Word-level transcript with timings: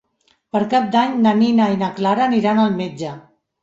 Per 0.55 0.61
Cap 0.71 0.87
d'Any 0.95 1.13
na 1.27 1.35
Nina 1.43 1.71
i 1.77 1.79
na 1.85 1.93
Clara 2.01 2.29
aniran 2.29 2.67
al 2.69 2.79
metge. 2.85 3.19